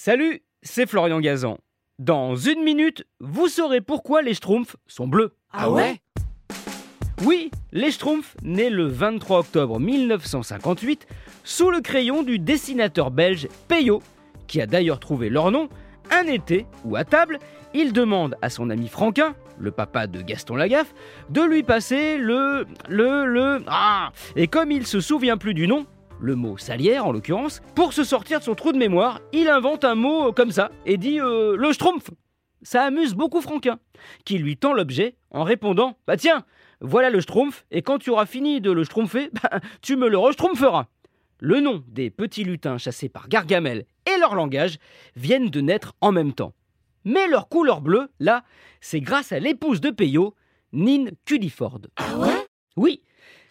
[0.00, 1.58] Salut, c'est Florian Gazan.
[1.98, 5.34] Dans une minute, vous saurez pourquoi les Schtroumpfs sont bleus.
[5.52, 6.00] Ah ouais?
[7.24, 11.08] Oui, les Schtroumpfs, nés le 23 octobre 1958,
[11.42, 14.00] sous le crayon du dessinateur belge Peyo,
[14.46, 15.68] qui a d'ailleurs trouvé leur nom,
[16.12, 17.40] un été où à table,
[17.74, 20.94] il demande à son ami Franquin, le papa de Gaston Lagaffe,
[21.28, 22.68] de lui passer le.
[22.88, 23.26] le.
[23.26, 23.64] le.
[23.66, 25.86] Ah Et comme il se souvient plus du nom,
[26.20, 29.84] le mot salière en l'occurrence, pour se sortir de son trou de mémoire, il invente
[29.84, 32.10] un mot comme ça et dit euh, le schtroumpf.
[32.62, 33.78] Ça amuse beaucoup Franquin,
[34.24, 36.44] qui lui tend l'objet en répondant Bah tiens,
[36.80, 40.18] voilà le schtroumpf, et quand tu auras fini de le schtroumpfer, bah, tu me le
[40.18, 40.86] reschtroumpferas.
[41.40, 44.78] Le nom des petits lutins chassés par Gargamel et leur langage
[45.14, 46.52] viennent de naître en même temps.
[47.04, 48.42] Mais leur couleur bleue, là,
[48.80, 50.34] c'est grâce à l'épouse de Peyo,
[50.72, 51.82] Nine Culliford.
[51.96, 52.46] Ah ouais?
[52.76, 53.02] Oui,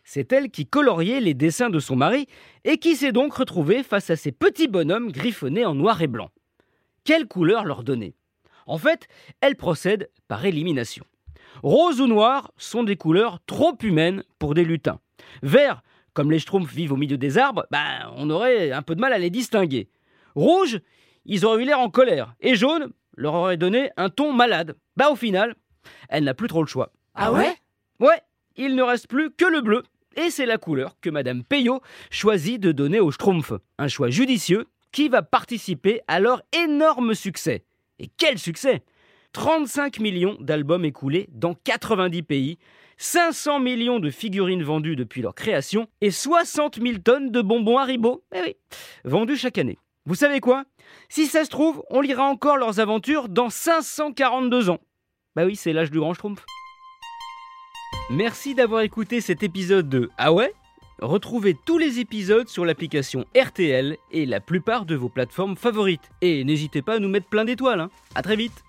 [0.09, 2.27] c'est elle qui coloriait les dessins de son mari
[2.63, 6.31] et qui s'est donc retrouvée face à ces petits bonhommes griffonnés en noir et blanc.
[7.03, 8.15] Quelle couleur leur donner?
[8.67, 9.09] En fait,
[9.41, 11.03] elle procède par élimination.
[11.61, 15.01] Rose ou noir sont des couleurs trop humaines pour des lutins.
[15.43, 19.01] Vert, comme les schtroumpfs vivent au milieu des arbres, ben, on aurait un peu de
[19.01, 19.89] mal à les distinguer.
[20.35, 20.79] Rouge,
[21.25, 22.33] ils auraient eu l'air en colère.
[22.39, 24.77] Et jaune, leur aurait donné un ton malade.
[24.95, 25.55] Bah au final,
[26.07, 26.93] elle n'a plus trop le choix.
[27.13, 27.55] Ah ouais?
[27.99, 28.21] Ouais,
[28.55, 29.83] il ne reste plus que le bleu.
[30.17, 31.79] Et c'est la couleur que Madame Peyo
[32.09, 33.53] choisit de donner aux Schtroumpfs.
[33.77, 37.63] Un choix judicieux qui va participer à leur énorme succès.
[37.99, 38.81] Et quel succès
[39.33, 42.57] 35 millions d'albums écoulés dans 90 pays,
[42.97, 48.23] 500 millions de figurines vendues depuis leur création et 60 000 tonnes de bonbons Haribo,
[48.33, 48.55] eh oui,
[49.03, 49.77] vendus chaque année.
[50.07, 50.63] Vous savez quoi?
[51.09, 54.79] Si ça se trouve, on lira encore leurs aventures dans 542 ans.
[55.35, 56.43] Bah oui, c'est l'âge du grand Schtroumpf.
[58.09, 60.53] Merci d'avoir écouté cet épisode de Ah ouais?
[61.01, 66.09] Retrouvez tous les épisodes sur l'application RTL et la plupart de vos plateformes favorites.
[66.21, 67.81] Et n'hésitez pas à nous mettre plein d'étoiles.
[67.81, 67.89] Hein.
[68.15, 68.63] À très vite